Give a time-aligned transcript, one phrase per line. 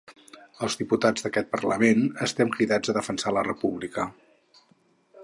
[0.67, 4.07] Els diputats d’aquest parlament estem cridats a defensar la república.